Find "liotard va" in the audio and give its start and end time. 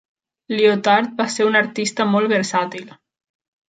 0.53-1.29